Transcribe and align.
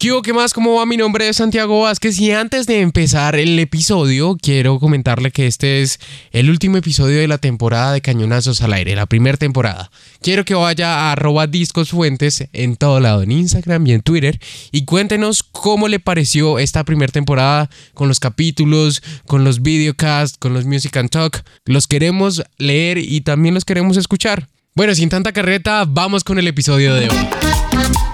¿Qué? 0.00 0.18
¿Qué 0.24 0.32
más? 0.32 0.54
¿Cómo 0.54 0.76
va? 0.76 0.86
Mi 0.86 0.96
nombre 0.96 1.28
es 1.28 1.36
Santiago 1.36 1.82
Vázquez 1.82 2.18
y 2.20 2.32
antes 2.32 2.66
de 2.66 2.80
empezar 2.80 3.36
el 3.36 3.58
episodio 3.58 4.38
quiero 4.40 4.80
comentarle 4.80 5.30
que 5.30 5.46
este 5.46 5.82
es 5.82 6.00
el 6.30 6.48
último 6.48 6.78
episodio 6.78 7.18
de 7.18 7.28
la 7.28 7.36
temporada 7.36 7.92
de 7.92 8.00
Cañonazos 8.00 8.62
al 8.62 8.72
Aire, 8.72 8.96
la 8.96 9.04
primera 9.04 9.36
temporada. 9.36 9.90
Quiero 10.22 10.46
que 10.46 10.54
vaya 10.54 10.94
a 10.94 11.12
arroba 11.12 11.46
discosfuentes 11.46 12.48
en 12.54 12.76
todo 12.76 12.98
lado, 12.98 13.20
en 13.20 13.30
Instagram 13.30 13.86
y 13.88 13.92
en 13.92 14.00
Twitter 14.00 14.40
y 14.72 14.86
cuéntenos 14.86 15.42
cómo 15.42 15.86
le 15.86 16.00
pareció 16.00 16.58
esta 16.58 16.82
primera 16.84 17.12
temporada 17.12 17.68
con 17.92 18.08
los 18.08 18.20
capítulos, 18.20 19.02
con 19.26 19.44
los 19.44 19.60
videocasts, 19.60 20.38
con 20.38 20.54
los 20.54 20.64
Music 20.64 20.96
and 20.96 21.10
Talk. 21.10 21.44
Los 21.66 21.86
queremos 21.86 22.42
leer 22.56 22.96
y 22.96 23.20
también 23.20 23.52
los 23.54 23.66
queremos 23.66 23.98
escuchar. 23.98 24.48
Bueno, 24.74 24.94
sin 24.94 25.10
tanta 25.10 25.32
carreta, 25.32 25.84
vamos 25.86 26.24
con 26.24 26.38
el 26.38 26.48
episodio 26.48 26.94
de 26.94 27.10
hoy. 27.10 28.09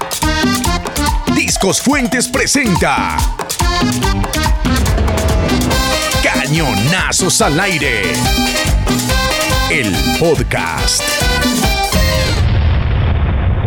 Discos 1.46 1.80
Fuentes 1.80 2.26
presenta 2.26 3.16
Cañonazos 6.21 7.40
al 7.40 7.61
aire. 7.61 8.02
El 9.71 9.94
podcast. 10.18 11.04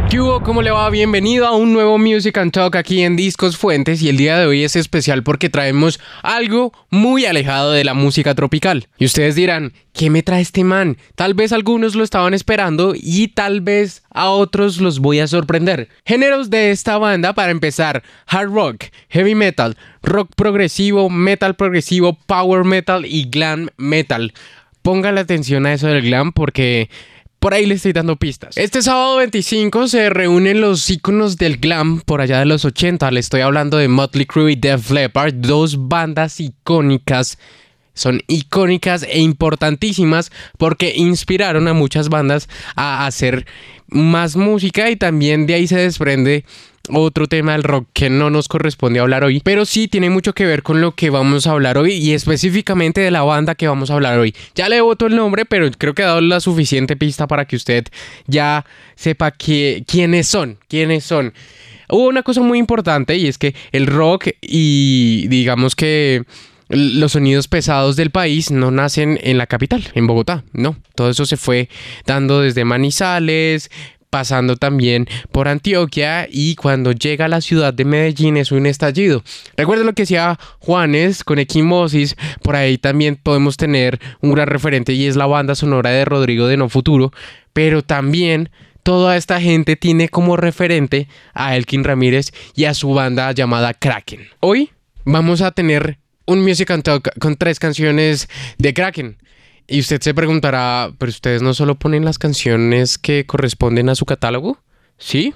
¿Qué 0.10 0.20
hubo? 0.20 0.42
¿Cómo 0.42 0.64
le 0.64 0.72
va? 0.72 0.90
Bienvenido 0.90 1.46
a 1.46 1.56
un 1.56 1.72
nuevo 1.72 2.00
Music 2.00 2.36
and 2.40 2.52
Talk 2.52 2.76
aquí 2.76 3.04
en 3.04 3.16
Discos 3.16 3.58
Fuentes 3.58 4.02
y 4.02 4.10
el 4.10 4.18
día 4.18 4.40
de 4.40 4.48
hoy 4.48 4.64
es 4.64 4.76
especial 4.76 5.22
porque 5.22 5.52
traemos 5.52 6.00
algo 6.24 6.74
muy 6.90 7.28
alejado 7.28 7.72
de 7.74 7.84
la 7.84 7.94
música 7.94 8.34
tropical. 8.34 8.88
Y 8.98 9.06
ustedes 9.06 9.36
dirán, 9.36 9.72
¿qué 9.94 10.10
me 10.10 10.24
trae 10.24 10.42
este 10.42 10.64
man? 10.64 10.98
Tal 11.14 11.36
vez 11.36 11.52
algunos 11.52 11.94
lo 11.94 12.04
estaban 12.04 12.34
esperando 12.34 12.96
y 12.96 13.28
tal 13.28 13.62
vez 13.62 14.02
a 14.10 14.30
otros 14.30 14.82
los 14.82 14.98
voy 14.98 15.20
a 15.20 15.28
sorprender. 15.28 15.90
Géneros 16.08 16.50
de 16.50 16.72
esta 16.72 16.98
banda 16.98 17.34
para 17.34 17.52
empezar, 17.52 18.02
hard 18.26 18.50
rock, 18.52 18.86
heavy 19.10 19.36
metal, 19.36 19.78
rock 20.02 20.32
progresivo, 20.36 21.12
metal 21.12 21.56
progresivo, 21.56 22.18
power 22.26 22.64
metal 22.64 23.06
y 23.06 23.30
glam 23.30 23.70
metal. 23.78 24.34
Póngale 24.82 25.20
atención 25.20 25.68
a 25.68 25.74
eso 25.74 25.86
del 25.86 26.02
glam 26.02 26.32
porque 26.32 26.90
por 27.40 27.54
ahí 27.54 27.66
le 27.66 27.76
estoy 27.76 27.94
dando 27.94 28.18
pistas. 28.18 28.58
Este 28.58 28.82
sábado 28.82 29.18
25 29.18 29.88
se 29.88 30.10
reúnen 30.10 30.62
los 30.62 30.90
íconos 30.90 31.38
del 31.38 31.58
glam 31.58 32.02
por 32.02 32.22
allá 32.22 32.40
de 32.40 32.46
los 32.46 32.66
80. 32.66 33.10
Le 33.12 33.20
estoy 33.20 33.42
hablando 33.42 33.78
de 33.78 33.88
Motley 33.88 34.26
Crue 34.26 34.52
y 34.52 34.56
Def 34.56 34.92
Leppard, 34.92 35.34
dos 35.34 35.88
bandas 35.88 36.40
icónicas. 36.40 37.38
Son 38.00 38.22
icónicas 38.28 39.04
e 39.04 39.20
importantísimas 39.20 40.32
porque 40.58 40.94
inspiraron 40.96 41.68
a 41.68 41.74
muchas 41.74 42.08
bandas 42.08 42.48
a 42.78 43.06
hacer 43.06 43.46
más 43.90 44.38
música 44.38 44.90
y 44.90 44.96
también 44.96 45.48
de 45.48 45.56
ahí 45.56 45.68
se 45.68 45.78
desprende 45.78 46.46
otro 46.92 47.28
tema 47.28 47.52
del 47.52 47.64
rock 47.64 47.90
que 47.92 48.10
no 48.10 48.30
nos 48.30 48.48
corresponde 48.48 49.02
hablar 49.02 49.26
hoy, 49.26 49.42
pero 49.44 49.66
sí 49.66 49.90
tiene 49.90 50.10
mucho 50.10 50.34
que 50.34 50.46
ver 50.46 50.64
con 50.64 50.80
lo 50.80 50.96
que 50.96 51.10
vamos 51.10 51.46
a 51.46 51.52
hablar 51.52 51.78
hoy 51.78 51.92
y 51.92 52.14
específicamente 52.14 53.02
de 53.02 53.12
la 53.12 53.24
banda 53.24 53.54
que 53.56 53.68
vamos 53.68 53.92
a 53.92 53.96
hablar 53.96 54.18
hoy. 54.18 54.34
Ya 54.56 54.70
le 54.70 54.80
voto 54.80 55.08
el 55.08 55.16
nombre, 55.18 55.44
pero 55.44 55.70
creo 55.78 55.94
que 55.94 56.02
he 56.02 56.06
dado 56.06 56.22
la 56.22 56.40
suficiente 56.40 56.96
pista 56.96 57.28
para 57.28 57.46
que 57.46 57.58
usted 57.58 57.86
ya 58.28 58.66
sepa 58.96 59.32
quiénes 59.32 60.28
son, 60.28 60.58
quiénes 60.70 61.04
son. 61.04 61.34
Hubo 61.90 62.08
una 62.08 62.24
cosa 62.24 62.42
muy 62.42 62.60
importante 62.60 63.18
y 63.18 63.28
es 63.28 63.38
que 63.38 63.56
el 63.72 63.88
rock 63.88 64.30
y 64.42 65.28
digamos 65.28 65.76
que 65.76 66.24
los 66.70 67.14
sonidos 67.14 67.48
pesados 67.48 67.96
del 67.96 68.12
país 68.12 68.52
no 68.52 68.72
nacen 68.72 69.20
en 69.24 69.38
la 69.38 69.48
capital, 69.48 69.84
en 69.96 70.08
Bogotá, 70.08 70.44
no. 70.54 70.78
Todo 70.96 71.10
eso 71.10 71.26
se 71.26 71.38
fue 71.38 71.70
dando 72.06 72.42
desde 72.42 72.64
Manizales, 72.64 73.70
pasando 74.10 74.56
también 74.56 75.08
por 75.32 75.48
Antioquia 75.48 76.28
y 76.30 76.56
cuando 76.56 76.92
llega 76.92 77.26
a 77.26 77.30
la 77.30 77.42
ciudad 77.42 77.74
de 77.74 77.86
Medellín 77.86 78.38
es 78.38 78.52
un 78.52 78.66
estallido. 78.66 79.24
Recuerden 79.56 79.86
lo 79.86 79.94
que 79.94 80.04
decía 80.04 80.40
Juanes 80.60 81.24
con 81.24 81.40
Equimosis, 81.40 82.16
por 82.42 82.56
ahí 82.56 82.78
también 82.78 83.16
podemos 83.16 83.58
tener 83.58 84.00
un 84.22 84.34
gran 84.34 84.48
referente 84.48 84.94
y 84.94 85.06
es 85.06 85.16
la 85.16 85.28
banda 85.28 85.56
sonora 85.56 85.92
de 85.92 86.06
Rodrigo 86.06 86.48
de 86.48 86.58
No 86.58 86.70
Futuro, 86.70 87.12
pero 87.54 87.84
también 87.84 88.50
toda 88.84 89.18
esta 89.18 89.40
gente 89.40 89.76
tiene 89.76 90.10
como 90.10 90.38
referente 90.38 91.08
a 91.34 91.56
Elkin 91.56 91.84
Ramírez 91.84 92.32
y 92.56 92.66
a 92.66 92.74
su 92.74 92.94
banda 92.94 93.32
llamada 93.32 93.74
Kraken. 93.74 94.28
Hoy 94.40 94.72
vamos 95.06 95.42
a 95.42 95.52
tener 95.52 95.99
un 96.30 96.44
Music 96.44 96.70
and 96.70 96.84
con 97.20 97.36
tres 97.36 97.60
canciones 97.60 98.30
de 98.58 98.74
Kraken. 98.74 99.18
Y 99.68 99.80
usted 99.80 100.00
se 100.02 100.14
preguntará, 100.14 100.92
¿pero 100.98 101.10
ustedes 101.10 101.42
no 101.42 101.54
solo 101.54 101.76
ponen 101.76 102.06
las 102.06 102.18
canciones 102.18 102.98
que 102.98 103.26
corresponden 103.26 103.90
a 103.90 103.96
su 103.96 104.06
catálogo? 104.06 104.60
¿Sí? 104.98 105.34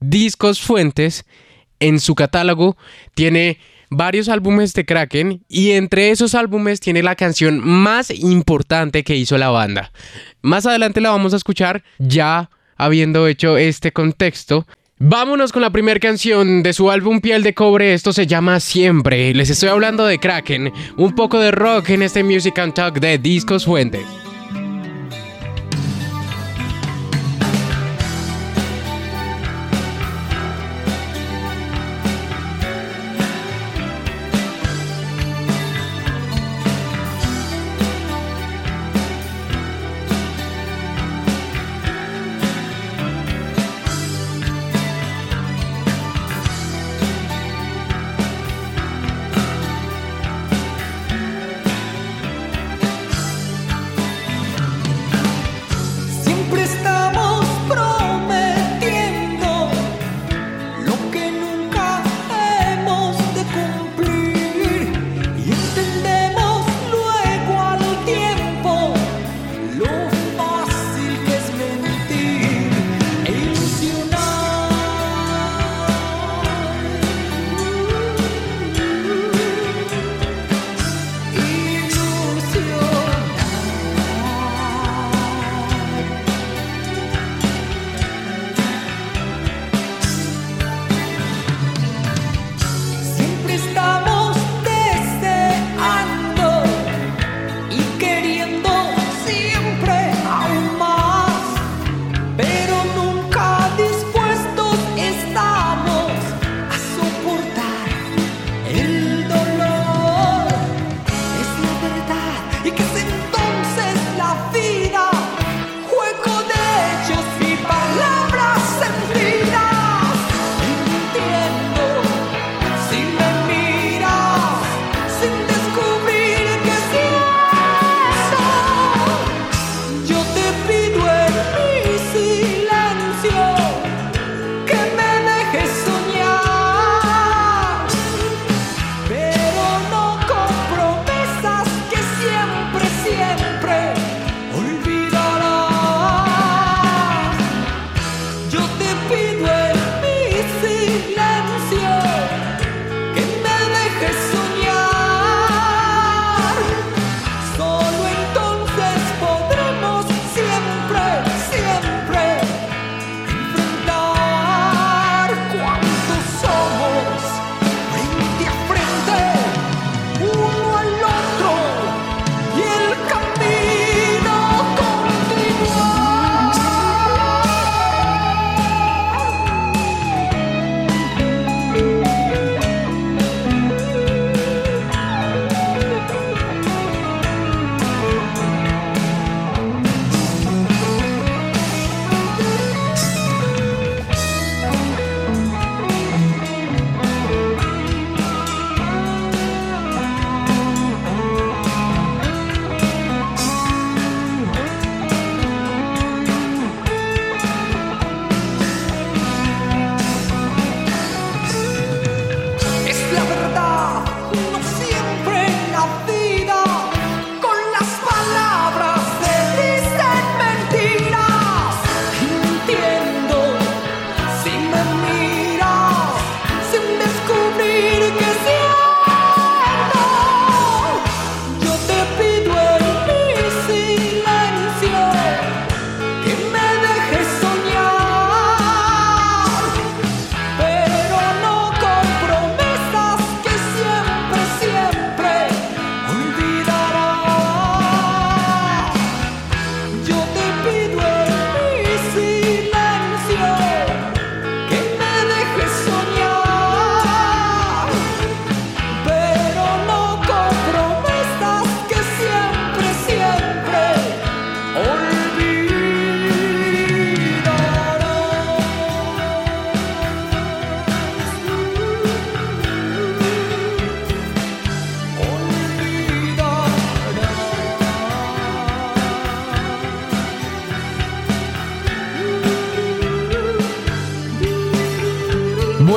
Discos 0.00 0.60
Fuentes 0.60 1.24
en 1.80 1.98
su 2.00 2.14
catálogo 2.14 2.76
tiene 3.14 3.58
varios 3.90 4.28
álbumes 4.28 4.74
de 4.74 4.84
Kraken 4.84 5.44
y 5.48 5.72
entre 5.72 6.10
esos 6.10 6.34
álbumes 6.36 6.78
tiene 6.78 7.02
la 7.02 7.16
canción 7.16 7.60
más 7.60 8.10
importante 8.10 9.02
que 9.02 9.16
hizo 9.16 9.38
la 9.38 9.50
banda. 9.50 9.92
Más 10.40 10.66
adelante 10.66 11.00
la 11.00 11.10
vamos 11.10 11.34
a 11.34 11.36
escuchar 11.36 11.82
ya 11.98 12.50
habiendo 12.76 13.26
hecho 13.26 13.58
este 13.58 13.92
contexto 13.92 14.66
Vámonos 15.02 15.50
con 15.50 15.62
la 15.62 15.70
primera 15.70 15.98
canción 15.98 16.62
de 16.62 16.74
su 16.74 16.90
álbum 16.90 17.22
Piel 17.22 17.42
de 17.42 17.54
Cobre, 17.54 17.94
esto 17.94 18.12
se 18.12 18.26
llama 18.26 18.60
Siempre. 18.60 19.32
Les 19.32 19.48
estoy 19.48 19.70
hablando 19.70 20.04
de 20.04 20.18
Kraken, 20.18 20.70
un 20.98 21.14
poco 21.14 21.38
de 21.38 21.50
rock 21.50 21.88
en 21.88 22.02
este 22.02 22.22
Music 22.22 22.58
and 22.58 22.74
Talk 22.74 23.00
de 23.00 23.16
Discos 23.16 23.64
Fuentes. 23.64 24.19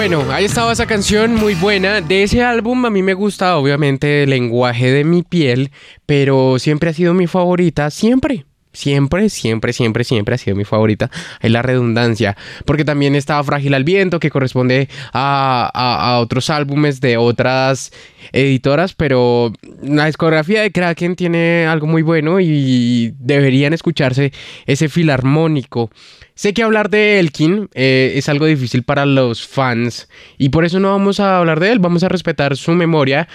Bueno, 0.06 0.34
ahí 0.34 0.44
estaba 0.44 0.74
esa 0.74 0.86
canción 0.86 1.34
muy 1.34 1.56
buena. 1.56 2.02
De 2.02 2.24
ese 2.24 2.44
álbum 2.44 2.86
a 2.86 2.90
mí 2.90 3.02
me 3.02 3.14
gusta 3.14 3.56
obviamente 3.56 4.24
el 4.24 4.32
lenguaje 4.32 4.92
de 4.92 5.06
mi 5.06 5.24
piel, 5.24 5.72
pero 6.06 6.60
siempre 6.60 6.90
ha 6.90 6.94
sido 6.94 7.14
mi 7.14 7.26
favorita, 7.26 7.90
siempre. 7.90 8.46
Siempre, 8.74 9.30
siempre, 9.30 9.72
siempre, 9.72 10.04
siempre 10.04 10.36
ha 10.36 10.38
sido 10.38 10.56
mi 10.56 10.66
favorita. 10.66 11.10
Es 11.40 11.52
la 11.52 11.62
redundancia. 11.62 12.36
Porque 12.66 12.84
también 12.84 13.16
estaba 13.16 13.44
Frágil 13.44 13.74
al 13.76 13.84
Viento, 13.84 14.20
que 14.20 14.32
corresponde 14.32 14.90
a, 15.14 15.70
a, 15.74 16.20
otros 16.20 16.50
álbumes 16.50 17.00
de 17.00 17.18
otras 17.18 17.92
editoras. 18.32 18.94
Pero 18.94 19.54
la 19.82 20.08
discografía 20.08 20.64
de 20.64 20.72
Kraken 20.72 21.16
tiene 21.16 21.68
algo 21.68 21.88
muy 21.88 22.02
bueno 22.02 22.40
y 22.40 23.14
deberían 23.20 23.74
escucharse 23.74 24.34
ese 24.66 24.90
filarmónico. 24.90 25.92
Sé 26.36 26.54
que 26.54 26.64
hablar 26.64 26.90
de 26.90 27.20
Elkin 27.20 27.70
eh, 27.76 28.14
es 28.16 28.28
algo 28.28 28.48
difícil 28.48 28.84
para 28.84 29.06
los 29.06 29.46
fans 29.46 30.10
y 30.40 30.50
por 30.50 30.66
eso 30.66 30.80
no 30.80 30.90
vamos 30.90 31.20
a 31.20 31.38
hablar 31.38 31.60
de 31.60 31.72
él, 31.72 31.80
vamos 31.80 32.04
a 32.04 32.10
respetar 32.10 32.58
su 32.58 32.72
memoria, 32.72 33.28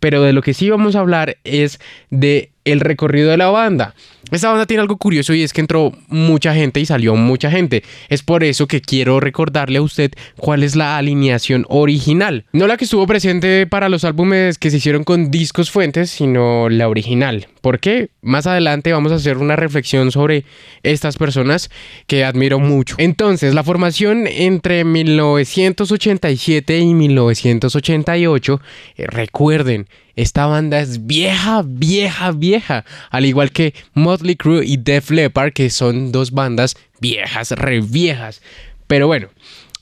pero 0.00 0.22
de 0.22 0.34
lo 0.34 0.42
que 0.42 0.52
sí 0.52 0.68
vamos 0.68 0.94
a 0.94 1.00
hablar 1.00 1.38
es 1.44 1.80
de 2.10 2.50
el 2.64 2.80
recorrido 2.80 3.30
de 3.30 3.36
la 3.36 3.50
banda. 3.50 3.94
Esta 4.30 4.48
banda 4.48 4.66
tiene 4.66 4.80
algo 4.80 4.96
curioso 4.96 5.34
y 5.34 5.42
es 5.42 5.52
que 5.52 5.60
entró 5.60 5.92
mucha 6.08 6.54
gente 6.54 6.80
y 6.80 6.86
salió 6.86 7.14
mucha 7.16 7.50
gente. 7.50 7.82
Es 8.08 8.22
por 8.22 8.44
eso 8.44 8.66
que 8.66 8.80
quiero 8.80 9.20
recordarle 9.20 9.78
a 9.78 9.82
usted 9.82 10.12
cuál 10.38 10.62
es 10.62 10.74
la 10.74 10.96
alineación 10.96 11.66
original. 11.68 12.46
No 12.52 12.66
la 12.66 12.76
que 12.78 12.84
estuvo 12.84 13.06
presente 13.06 13.66
para 13.66 13.90
los 13.90 14.04
álbumes 14.04 14.56
que 14.58 14.70
se 14.70 14.78
hicieron 14.78 15.04
con 15.04 15.30
discos 15.30 15.70
fuentes, 15.70 16.10
sino 16.10 16.70
la 16.70 16.88
original. 16.88 17.48
¿Por 17.60 17.78
qué? 17.78 18.08
Más 18.22 18.46
adelante 18.46 18.92
vamos 18.92 19.12
a 19.12 19.16
hacer 19.16 19.36
una 19.36 19.56
reflexión 19.56 20.10
sobre 20.10 20.44
estas 20.82 21.16
personas 21.16 21.70
que 22.06 22.24
admiro 22.24 22.58
mucho. 22.58 22.94
Entonces, 22.98 23.54
la 23.54 23.64
formación 23.64 24.26
entre 24.26 24.84
1987 24.84 26.78
y 26.78 26.94
1988, 26.94 28.60
eh, 28.96 29.06
recuerden, 29.06 29.86
esta 30.16 30.46
banda 30.46 30.80
es 30.80 31.06
vieja, 31.06 31.62
vieja, 31.64 32.32
vieja. 32.32 32.84
Al 33.10 33.24
igual 33.24 33.50
que 33.50 33.74
Motley 33.94 34.36
Crue 34.36 34.64
y 34.64 34.76
Def 34.76 35.10
Leppard, 35.10 35.52
que 35.52 35.70
son 35.70 36.12
dos 36.12 36.32
bandas 36.32 36.76
viejas, 37.00 37.52
re 37.52 37.80
viejas. 37.80 38.42
Pero 38.86 39.06
bueno, 39.06 39.28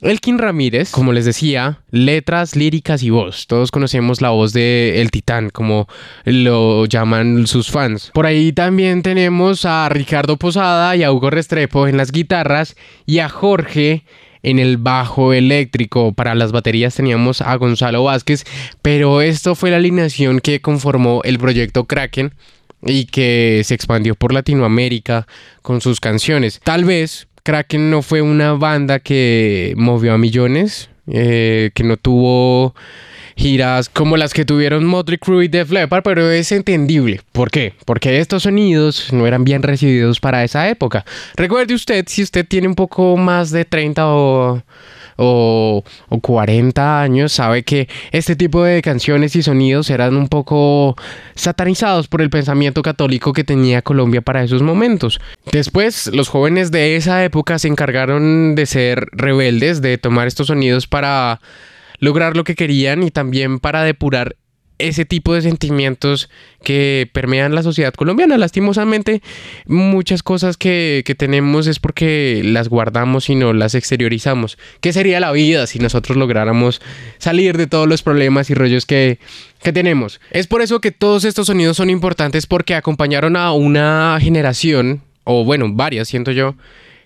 Elkin 0.03 0.39
Ramírez, 0.39 0.93
como 0.93 1.13
les 1.13 1.27
decía, 1.27 1.81
letras, 1.91 2.57
líricas 2.57 3.03
y 3.03 3.11
voz. 3.11 3.47
Todos 3.47 3.71
conocemos 3.71 4.23
la 4.23 4.31
voz 4.31 4.55
de 4.55 5.03
El 5.03 5.11
Titán, 5.11 5.51
como 5.51 5.89
lo 6.25 6.87
llaman 6.87 7.47
sus 7.47 7.71
fans. 7.71 8.11
Por 8.15 8.25
ahí 8.25 8.53
también 8.53 9.03
tenemos 9.03 9.67
a 9.67 9.89
Ricardo 9.91 10.39
Posada 10.39 10.97
y 10.97 11.03
a 11.03 11.13
Hugo 11.13 11.29
Restrepo 11.29 11.87
en 11.87 11.99
las 11.99 12.13
guitarras 12.13 12.77
y 13.05 13.19
a 13.19 13.29
Jorge 13.29 14.05
en 14.43 14.59
el 14.59 14.77
bajo 14.77 15.33
eléctrico. 15.33 16.13
Para 16.13 16.35
las 16.35 16.53
baterías 16.53 16.95
teníamos 16.95 17.41
a 17.41 17.55
Gonzalo 17.57 18.05
Vázquez, 18.05 18.45
pero 18.83 19.21
esto 19.21 19.55
fue 19.55 19.71
la 19.71 19.77
alineación 19.77 20.41
que 20.41 20.61
conformó 20.61 21.21
el 21.25 21.39
proyecto 21.39 21.85
Kraken 21.85 22.35
y 22.83 23.07
que 23.07 23.63
se 23.65 23.75
expandió 23.75 24.15
por 24.15 24.33
Latinoamérica 24.33 25.27
con 25.63 25.81
sus 25.81 26.01
canciones. 26.01 26.61
Tal 26.65 26.85
vez 26.85 27.29
Kraken 27.43 27.91
no 27.91 28.03
fue 28.03 28.23
una 28.23 28.55
banda 28.55 29.01
que 29.01 29.75
movió 29.77 30.15
a 30.15 30.19
millones, 30.19 30.91
eh, 31.07 31.71
que 31.75 31.85
no 31.85 31.97
tuvo 31.97 32.75
giras 33.37 33.89
como 33.89 34.17
las 34.17 34.33
que 34.33 34.45
tuvieron 34.45 34.85
Motley 34.85 35.19
Crue 35.19 35.45
y 35.45 35.49
Def 35.49 35.71
Leppard, 35.71 36.03
pero 36.03 36.31
es 36.31 36.53
entendible. 36.53 37.21
¿Por 37.33 37.51
qué? 37.51 37.75
Porque 37.85 38.19
estos 38.19 38.45
sonidos 38.45 39.13
no 39.13 39.27
eran 39.27 39.45
bien 39.45 39.63
recibidos 39.63 40.21
para 40.21 40.45
esa 40.45 40.69
época. 40.69 41.05
Recuerde 41.37 41.75
usted, 41.75 42.05
si 42.09 42.23
usted 42.23 42.47
tiene 42.47 42.69
un 42.69 42.75
poco 42.75 43.17
más 43.17 43.51
de 43.51 43.65
30 43.65 44.07
o, 44.07 44.63
o, 45.17 45.85
40 46.21 47.03
años, 47.03 47.33
sabe 47.33 47.63
que 47.63 47.89
este 48.11 48.37
tipo 48.37 48.63
de 48.63 48.81
canciones 48.83 49.37
y 49.37 49.43
sonidos 49.43 49.91
eran 49.91 50.17
un 50.17 50.29
poco 50.29 50.97
satanizados 51.35 52.09
por 52.09 52.23
el 52.23 52.31
pensamiento 52.31 52.83
católico 52.83 53.33
que 53.33 53.45
tenía 53.45 53.83
Colombia 53.83 54.23
para 54.23 54.43
esos 54.43 54.63
momentos. 54.63 55.21
Después, 55.53 56.11
los 56.13 56.29
jóvenes 56.29 56.71
de 56.71 56.97
esa 56.97 57.23
época 57.25 57.59
se 57.59 57.69
encargaron 57.69 58.55
de 58.55 58.67
ser 58.67 59.07
rebeldes, 59.13 59.83
de 59.83 59.99
tomar 59.99 60.27
estos 60.27 60.47
sonidos 60.47 60.87
para 60.87 61.41
lograr 62.01 62.37
lo 62.37 62.45
que 62.45 62.57
querían 62.57 63.03
y 63.03 63.11
también 63.11 63.61
para 63.61 63.85
depurar 63.85 64.37
ese 64.81 65.05
tipo 65.05 65.35
de 65.35 65.43
sentimientos 65.43 66.31
que 66.63 67.09
permean 67.13 67.55
la 67.55 67.63
sociedad 67.63 67.93
colombiana. 67.93 68.39
Lastimosamente, 68.39 69.23
muchas 69.67 70.23
cosas 70.23 70.57
que, 70.57 71.05
tenemos 71.19 71.67
es 71.67 71.79
porque 71.79 72.41
las 72.45 72.69
guardamos 72.69 73.29
y 73.29 73.35
no 73.35 73.53
las 73.53 73.75
exteriorizamos. 73.75 74.59
¿Qué 74.81 74.93
sería 74.93 75.21
la 75.21 75.33
vida 75.33 75.67
si 75.67 75.79
nosotros 75.79 76.17
lográramos 76.17 76.81
salir 77.19 77.57
de 77.57 77.67
todos 77.67 77.89
los 77.89 78.03
problemas 78.03 78.49
y 78.51 78.55
rollos 78.55 78.87
que, 78.87 79.19
que 79.63 79.73
tenemos? 79.73 80.21
Es 80.31 80.47
por 80.47 80.63
eso 80.63 80.81
que 80.81 80.93
todos 80.93 81.25
estos 81.25 81.49
sonidos 81.49 81.77
son 81.77 81.91
importantes 81.91 82.47
porque 82.47 82.75
acompañaron 82.75 83.37
a 83.37 83.53
una 83.53 84.19
generación, 84.21 85.03
o 85.25 85.45
bueno, 85.45 85.67
varias, 85.71 86.09
siento 86.09 86.33
yo, 86.33 86.55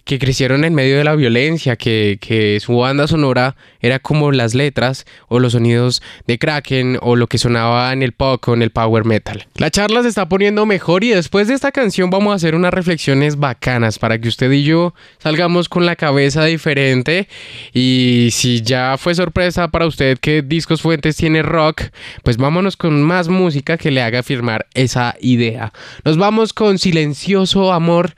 que 0.04 0.18
crecieron 0.18 0.64
en 0.64 0.74
medio 0.74 0.98
de 0.98 1.04
la 1.04 1.14
violencia, 1.14 1.76
que, 1.76 2.18
que, 2.20 2.60
su 2.60 2.76
banda 2.76 3.06
sonora 3.06 3.56
era 3.80 3.98
como 3.98 4.32
las 4.32 4.54
letras 4.54 5.06
o 5.28 5.38
los 5.38 5.52
sonidos 5.52 6.02
de 6.26 6.38
Kraken 6.38 6.98
o 7.00 7.16
lo 7.16 7.26
que 7.26 7.38
sonaba 7.38 7.92
en 7.92 8.02
el 8.02 8.12
pop 8.12 8.46
o 8.48 8.54
en 8.54 8.62
el 8.62 8.70
power 8.70 9.04
metal. 9.04 9.46
La 9.56 9.70
charla 9.70 10.02
se 10.02 10.08
está 10.08 10.28
poniendo 10.28 10.66
mejor 10.66 11.04
y 11.04 11.10
después 11.10 11.48
de 11.48 11.54
esta 11.54 11.72
canción 11.72 12.10
vamos 12.10 12.32
a 12.32 12.36
hacer 12.36 12.54
unas 12.54 12.74
reflexiones 12.74 13.38
bacanas 13.38 13.98
para 13.98 14.18
que 14.18 14.28
usted 14.28 14.50
y 14.52 14.62
yo 14.62 14.94
salgamos 15.18 15.68
con 15.68 15.86
la 15.86 15.96
cabeza 15.96 16.44
diferente 16.44 17.28
y 17.72 18.28
si 18.32 18.60
ya 18.60 18.96
fue 18.98 19.14
sorpresa 19.14 19.68
para 19.68 19.86
usted 19.86 20.18
que 20.18 20.42
Discos 20.42 20.82
Fuentes 20.82 21.16
tiene 21.16 21.42
rock, 21.42 21.82
pues 22.22 22.36
vámonos 22.36 22.76
con 22.76 23.02
más 23.02 23.28
música 23.28 23.78
que 23.78 23.90
le 23.90 24.02
haga 24.02 24.22
firmar 24.22 24.66
esa 24.74 25.16
idea. 25.20 25.72
Nos 26.04 26.18
vamos 26.18 26.52
con 26.52 26.78
Silencioso 26.78 27.72
Amor 27.72 28.14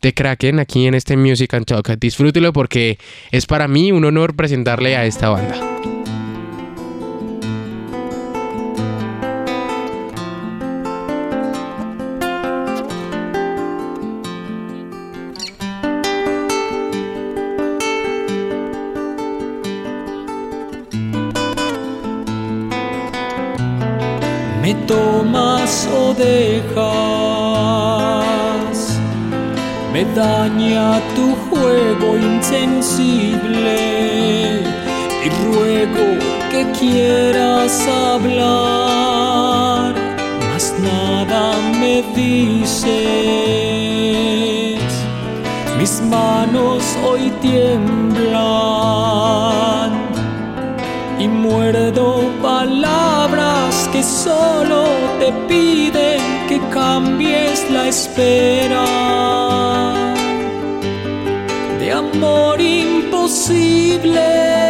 de 0.00 0.14
Kraken 0.14 0.58
aquí 0.58 0.86
en 0.86 0.94
este 0.94 1.16
Music 1.16 1.52
and 1.54 1.66
Talk. 1.66 1.88
Disfrútelo 1.98 2.52
porque 2.52 2.98
es 3.30 3.46
para 3.46 3.68
mí 3.68 3.92
un 3.92 4.04
honor 4.04 4.34
presentarle 4.34 4.96
a 4.96 5.04
esta 5.04 5.28
banda. 5.28 5.56
Me 24.62 24.74
tomas 24.86 25.88
o 25.92 26.14
dejas 26.14 27.09
daña 30.14 31.00
tu 31.14 31.34
juego 31.48 32.16
insensible 32.16 33.76
y 35.24 35.28
ruego 35.44 36.06
que 36.50 36.62
quieras 36.78 37.86
hablar, 37.88 39.14
mas 40.52 40.74
nada 40.80 41.42
me 41.80 42.02
dices. 42.14 42.90
Mis 45.78 46.00
manos 46.02 46.82
hoy 47.04 47.30
tiemblan 47.40 48.30
y 51.50 51.50
muerdo 51.50 52.30
palabras 52.42 53.88
que 53.92 54.02
solo 54.02 54.84
te 55.18 55.32
piden 55.48 56.20
que 56.48 56.60
cambies 56.70 57.70
la 57.70 57.88
espera 57.88 58.84
de 61.78 61.92
amor 61.92 62.60
imposible. 62.60 64.69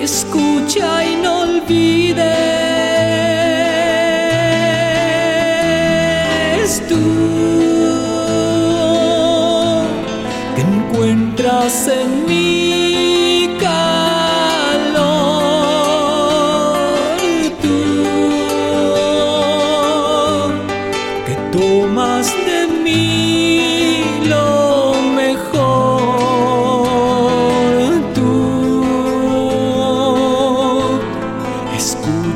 Escucha 0.02 1.04
y 1.06 1.16
no 1.16 1.42
olvides 1.42 2.43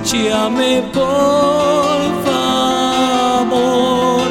escúchame 0.08 0.82
por 0.94 2.00
favor, 3.44 4.28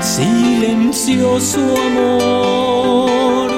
silencioso 0.00 1.60
amor, 1.86 3.50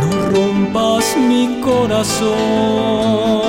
no 0.00 0.10
rompas 0.30 1.16
mi 1.18 1.60
corazón. 1.60 3.41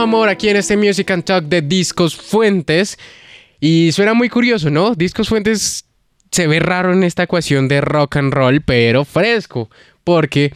Amor 0.00 0.30
aquí 0.30 0.48
en 0.48 0.56
este 0.56 0.78
Music 0.78 1.10
and 1.10 1.24
Talk 1.24 1.44
de 1.44 1.60
Discos 1.60 2.16
Fuentes. 2.16 2.98
Y 3.60 3.92
suena 3.92 4.14
muy 4.14 4.30
curioso, 4.30 4.70
¿no? 4.70 4.94
Discos 4.94 5.28
Fuentes 5.28 5.84
se 6.30 6.46
ve 6.46 6.58
raro 6.58 6.92
en 6.92 7.04
esta 7.04 7.24
ecuación 7.24 7.68
de 7.68 7.82
rock 7.82 8.16
and 8.16 8.32
roll, 8.32 8.62
pero 8.62 9.04
fresco. 9.04 9.68
Porque 10.02 10.52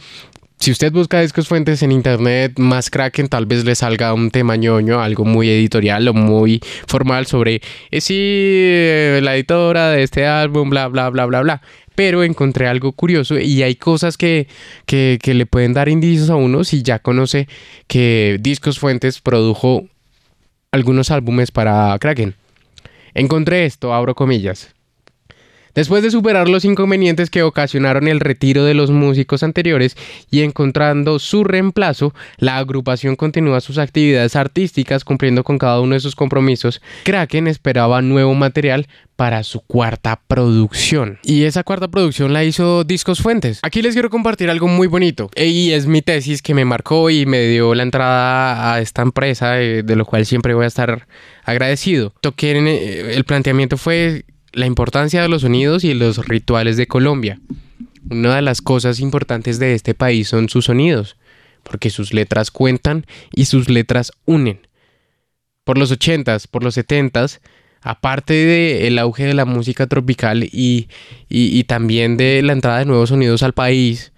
si 0.57 0.71
usted 0.71 0.91
busca 0.91 1.21
Discos 1.21 1.47
Fuentes 1.47 1.83
en 1.83 1.91
internet, 1.91 2.57
más 2.57 2.89
Kraken, 2.89 3.27
tal 3.27 3.45
vez 3.45 3.65
le 3.65 3.75
salga 3.75 4.13
un 4.15 4.31
tema 4.31 4.55
ñoño, 4.55 4.99
algo 4.99 5.25
muy 5.25 5.47
editorial 5.47 6.07
o 6.07 6.13
muy 6.13 6.59
formal 6.87 7.27
sobre 7.27 7.61
eh, 7.91 7.99
eh, 8.09 9.19
la 9.21 9.35
editora 9.35 9.91
de 9.91 10.01
este 10.01 10.25
álbum, 10.25 10.71
bla, 10.71 10.87
bla, 10.87 11.09
bla, 11.11 11.27
bla, 11.27 11.41
bla. 11.41 11.61
Pero 11.95 12.23
encontré 12.23 12.67
algo 12.67 12.91
curioso 12.91 13.39
y 13.39 13.63
hay 13.63 13.75
cosas 13.75 14.17
que, 14.17 14.47
que, 14.85 15.19
le 15.25 15.45
pueden 15.45 15.73
dar 15.73 15.87
indicios 15.89 16.29
a 16.29 16.35
uno 16.35 16.63
si 16.63 16.83
ya 16.83 16.99
conoce 16.99 17.47
que 17.87 18.37
Discos 18.41 18.79
Fuentes 18.79 19.21
produjo 19.21 19.87
algunos 20.71 21.09
álbumes 21.09 21.51
para 21.51 21.97
Kraken. 21.99 22.35
Encontré 23.13 23.65
esto, 23.65 23.93
abro 23.93 24.13
comillas. 24.13 24.74
Después 25.75 26.01
de 26.03 26.09
superar 26.09 26.47
los 26.47 26.63
inconvenientes 26.63 27.29
que 27.29 27.43
ocasionaron 27.43 28.07
el 28.07 28.21
retiro 28.21 28.63
de 28.63 28.73
los 28.73 28.91
músicos 28.91 29.43
anteriores 29.43 29.97
y 30.31 30.41
encontrando 30.41 31.19
su 31.19 31.43
reemplazo, 31.43 32.13
la 32.37 32.57
agrupación 32.57 33.17
continúa 33.17 33.59
sus 33.59 33.77
actividades 33.77 34.37
artísticas 34.37 35.03
cumpliendo 35.03 35.43
con 35.43 35.57
cada 35.57 35.81
uno 35.81 35.95
de 35.95 35.99
sus 35.99 36.15
compromisos. 36.15 36.81
Kraken 37.03 37.47
esperaba 37.47 38.01
nuevo 38.01 38.33
material 38.35 38.87
para 39.17 39.43
su 39.43 39.61
cuarta 39.61 40.21
producción. 40.27 41.19
Y 41.23 41.43
esa 41.43 41.63
cuarta 41.63 41.89
producción 41.89 42.31
la 42.31 42.45
hizo 42.45 42.85
Discos 42.85 43.19
Fuentes. 43.19 43.59
Aquí 43.61 43.81
les 43.81 43.93
quiero 43.93 44.09
compartir 44.09 44.49
algo 44.49 44.67
muy 44.67 44.87
bonito. 44.87 45.29
Y 45.35 45.71
es 45.71 45.87
mi 45.87 46.01
tesis 46.01 46.41
que 46.41 46.53
me 46.53 46.63
marcó 46.63 47.09
y 47.09 47.25
me 47.25 47.41
dio 47.47 47.75
la 47.75 47.83
entrada 47.83 48.73
a 48.73 48.81
esta 48.81 49.01
empresa, 49.01 49.61
eh, 49.61 49.83
de 49.83 49.95
lo 49.97 50.05
cual 50.05 50.25
siempre 50.25 50.53
voy 50.53 50.65
a 50.65 50.67
estar 50.67 51.07
agradecido. 51.43 52.13
Toqué 52.21 52.57
en, 52.57 52.67
eh, 52.67 53.15
el 53.15 53.25
planteamiento 53.25 53.77
fue 53.77 54.23
la 54.55 54.65
importancia 54.65 55.21
de 55.21 55.27
los 55.27 55.41
sonidos 55.41 55.83
y 55.83 55.93
los 55.93 56.25
rituales 56.27 56.77
de 56.77 56.87
Colombia. 56.87 57.39
Una 58.09 58.37
de 58.37 58.41
las 58.41 58.61
cosas 58.61 59.01
importantes 59.01 59.59
de 59.59 59.73
este 59.73 59.93
país 59.93 60.29
son 60.29 60.47
sus 60.47 60.65
sonidos, 60.65 61.17
porque 61.63 61.89
sus 61.89 62.13
letras 62.13 62.51
cuentan 62.51 63.05
y 63.35 63.45
sus 63.45 63.69
letras 63.69 64.13
unen. 64.23 64.65
Por 65.65 65.77
los 65.77 65.91
80s, 65.91 66.47
por 66.47 66.63
los 66.63 66.77
70s, 66.77 67.41
aparte 67.81 68.33
del 68.33 68.97
auge 68.97 69.25
de 69.25 69.33
la 69.33 69.43
música 69.43 69.87
tropical 69.87 70.45
y, 70.45 70.87
y 71.27 71.63
también 71.65 72.15
de 72.15 72.41
la 72.41 72.53
entrada 72.53 72.79
de 72.79 72.85
nuevos 72.85 73.09
sonidos 73.09 73.43
al 73.43 73.53
país, 73.53 74.13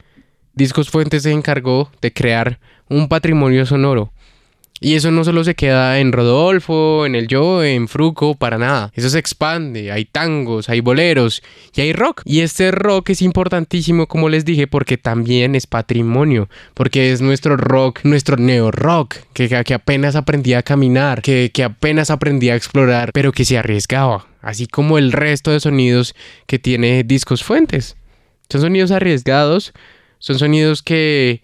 Discos 0.54 0.90
Fuentes 0.90 1.24
se 1.24 1.32
encargó 1.32 1.92
de 2.00 2.14
crear 2.14 2.60
un 2.90 3.08
patrimonio 3.08 3.66
sonoro 3.66 4.14
y 4.80 4.94
eso 4.94 5.10
no 5.10 5.24
solo 5.24 5.44
se 5.44 5.56
queda 5.56 6.00
en 6.00 6.12
Rodolfo, 6.12 7.08
en 7.08 7.16
el 7.16 7.28
Yo, 7.28 7.64
en 7.64 7.88
Fruco, 7.88 8.36
para 8.36 8.60
nada. 8.60 8.92
Eso 8.94 9.10
se 9.10 9.18
expande. 9.18 9.92
Hay 9.92 10.06
tangos, 10.06 10.70
hay 10.70 10.82
boleros 10.82 11.42
y 11.74 11.82
hay 11.82 11.94
rock. 11.94 12.22
Y 12.26 12.42
este 12.42 12.70
rock 12.70 13.10
es 13.10 13.24
importantísimo, 13.24 14.08
como 14.08 14.30
les 14.30 14.46
dije, 14.46 14.68
porque 14.68 14.98
también 14.98 15.56
es 15.56 15.66
patrimonio. 15.66 16.48
Porque 16.76 17.12
es 17.12 17.22
nuestro 17.22 17.58
rock, 17.58 18.02
nuestro 18.04 18.38
neo 18.38 18.70
rock, 18.70 19.16
que, 19.34 19.48
que 19.64 19.74
apenas 19.74 20.16
aprendía 20.16 20.60
a 20.60 20.64
caminar, 20.64 21.24
que, 21.24 21.50
que 21.52 21.64
apenas 21.64 22.12
aprendía 22.12 22.54
a 22.54 22.58
explorar, 22.58 23.12
pero 23.14 23.32
que 23.32 23.46
se 23.46 23.58
arriesgaba. 23.58 24.28
Así 24.42 24.68
como 24.68 25.00
el 25.00 25.12
resto 25.12 25.50
de 25.50 25.60
sonidos 25.60 26.14
que 26.46 26.60
tiene 26.60 27.04
Discos 27.04 27.44
Fuentes. 27.44 27.98
Son 28.48 28.62
sonidos 28.62 28.92
arriesgados, 28.92 29.74
son 30.20 30.38
sonidos 30.38 30.84
que 30.84 31.42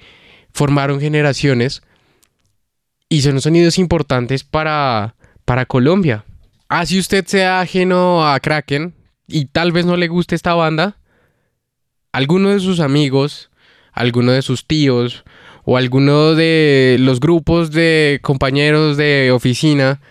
formaron 0.53 0.99
generaciones 0.99 1.81
y 3.13 3.21
son 3.21 3.39
sonidos 3.41 3.77
importantes 3.77 4.43
para, 4.43 5.13
para 5.45 5.67
Colombia. 5.67 6.25
Así 6.67 6.97
usted 6.97 7.23
sea 7.27 7.61
ajeno 7.61 8.27
a 8.27 8.39
Kraken 8.39 8.95
y 9.27 9.45
tal 9.45 9.71
vez 9.71 9.85
no 9.85 9.97
le 9.97 10.07
guste 10.07 10.33
esta 10.33 10.55
banda, 10.55 10.97
alguno 12.11 12.49
de 12.49 12.59
sus 12.59 12.79
amigos, 12.79 13.51
alguno 13.91 14.31
de 14.31 14.41
sus 14.41 14.65
tíos 14.65 15.25
o 15.63 15.77
alguno 15.77 16.33
de 16.33 16.97
los 16.99 17.19
grupos 17.19 17.69
de 17.69 18.19
compañeros 18.23 18.97
de 18.97 19.29
oficina 19.31 20.01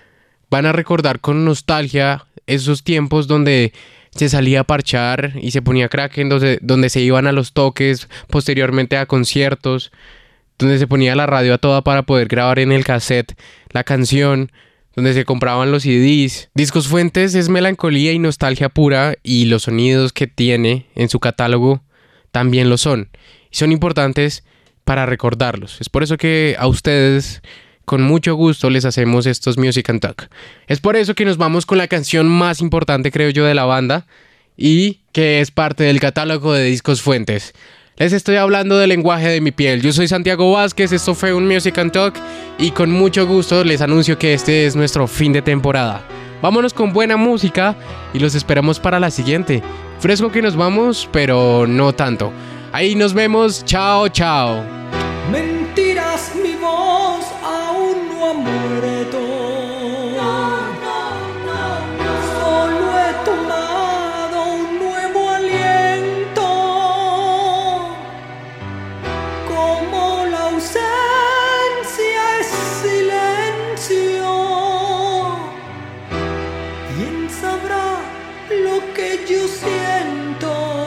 van 0.48 0.66
a 0.66 0.72
recordar 0.72 1.18
con 1.18 1.44
nostalgia 1.44 2.26
esos 2.46 2.84
tiempos 2.84 3.26
donde 3.26 3.72
se 4.14 4.28
salía 4.28 4.60
a 4.60 4.64
parchar 4.64 5.32
y 5.42 5.50
se 5.50 5.60
ponía 5.60 5.88
Kraken, 5.88 6.28
donde, 6.28 6.60
donde 6.62 6.88
se 6.88 7.00
iban 7.00 7.26
a 7.26 7.32
los 7.32 7.52
toques, 7.52 8.08
posteriormente 8.28 8.96
a 8.96 9.06
conciertos 9.06 9.90
donde 10.62 10.78
se 10.78 10.86
ponía 10.86 11.14
la 11.14 11.26
radio 11.26 11.54
a 11.54 11.58
toda 11.58 11.82
para 11.82 12.02
poder 12.02 12.28
grabar 12.28 12.58
en 12.58 12.72
el 12.72 12.84
cassette 12.84 13.34
la 13.70 13.84
canción, 13.84 14.50
donde 14.94 15.14
se 15.14 15.24
compraban 15.24 15.70
los 15.70 15.82
CDs. 15.82 16.50
Discos 16.54 16.88
Fuentes 16.88 17.34
es 17.34 17.48
melancolía 17.48 18.12
y 18.12 18.18
nostalgia 18.18 18.68
pura 18.68 19.14
y 19.22 19.46
los 19.46 19.64
sonidos 19.64 20.12
que 20.12 20.26
tiene 20.26 20.86
en 20.94 21.08
su 21.08 21.20
catálogo 21.20 21.82
también 22.30 22.68
lo 22.70 22.78
son. 22.78 23.10
Y 23.50 23.56
son 23.56 23.72
importantes 23.72 24.44
para 24.84 25.06
recordarlos. 25.06 25.80
Es 25.80 25.88
por 25.88 26.02
eso 26.02 26.16
que 26.16 26.56
a 26.58 26.66
ustedes 26.66 27.42
con 27.84 28.02
mucho 28.02 28.34
gusto 28.34 28.70
les 28.70 28.84
hacemos 28.84 29.26
estos 29.26 29.58
Music 29.58 29.88
and 29.90 30.00
Talk. 30.00 30.28
Es 30.66 30.80
por 30.80 30.96
eso 30.96 31.14
que 31.14 31.24
nos 31.24 31.36
vamos 31.36 31.66
con 31.66 31.78
la 31.78 31.88
canción 31.88 32.28
más 32.28 32.60
importante 32.60 33.10
creo 33.10 33.30
yo 33.30 33.44
de 33.44 33.54
la 33.54 33.64
banda 33.64 34.06
y 34.56 35.00
que 35.12 35.40
es 35.40 35.50
parte 35.50 35.84
del 35.84 36.00
catálogo 36.00 36.52
de 36.52 36.64
Discos 36.64 37.02
Fuentes. 37.02 37.54
Les 37.96 38.14
estoy 38.14 38.36
hablando 38.36 38.78
del 38.78 38.88
lenguaje 38.88 39.28
de 39.28 39.42
mi 39.42 39.50
piel. 39.52 39.82
Yo 39.82 39.92
soy 39.92 40.08
Santiago 40.08 40.50
Vázquez, 40.50 40.92
esto 40.92 41.14
fue 41.14 41.34
un 41.34 41.46
Music 41.46 41.76
and 41.76 41.92
Talk 41.92 42.14
y 42.58 42.70
con 42.70 42.90
mucho 42.90 43.26
gusto 43.26 43.62
les 43.64 43.82
anuncio 43.82 44.18
que 44.18 44.32
este 44.32 44.64
es 44.64 44.74
nuestro 44.74 45.06
fin 45.06 45.32
de 45.34 45.42
temporada. 45.42 46.02
Vámonos 46.40 46.72
con 46.72 46.94
buena 46.94 47.18
música 47.18 47.76
y 48.14 48.18
los 48.18 48.34
esperamos 48.34 48.80
para 48.80 48.98
la 48.98 49.10
siguiente. 49.10 49.62
Fresco 50.00 50.32
que 50.32 50.40
nos 50.40 50.56
vamos, 50.56 51.06
pero 51.12 51.66
no 51.66 51.92
tanto. 51.92 52.32
Ahí 52.72 52.94
nos 52.94 53.12
vemos, 53.12 53.62
chao, 53.66 54.08
chao. 54.08 54.64
Mentiras, 55.30 56.32
mi 56.42 56.54
voz 56.54 57.26
aún 57.44 58.08
no 58.08 58.30
ha 58.30 58.32
muerto. 58.32 59.21
¿Quién 76.94 77.30
sabrá 77.30 78.00
lo 78.50 78.92
que 78.92 79.24
yo 79.26 79.48
siento? 79.48 80.81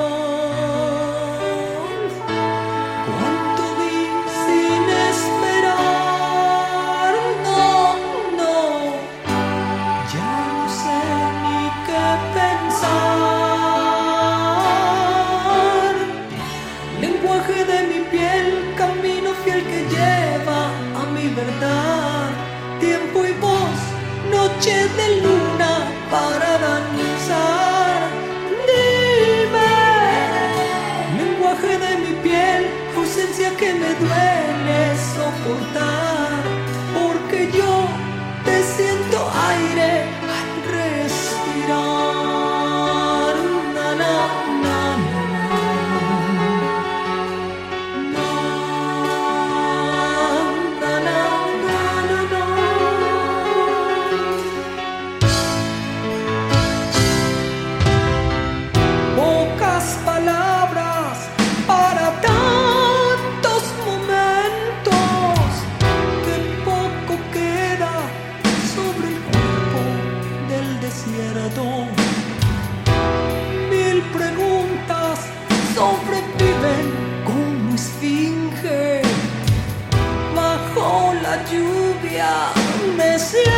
lluvia 81.43 82.53
me 82.97 83.17
sirve. 83.19 83.54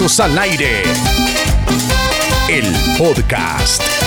Al 0.00 0.38
Aire, 0.38 0.82
el 2.48 2.74
podcast. 2.96 3.99